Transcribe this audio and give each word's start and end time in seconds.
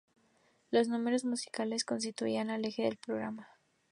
Los 0.71 0.87
números 0.87 1.25
musicales 1.25 1.85
constituían 1.85 2.49
el 2.49 2.65
eje 2.65 2.81
del 2.81 2.97
programa. 2.97 3.47